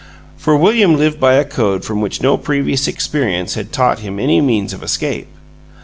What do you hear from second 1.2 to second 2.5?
a code from which no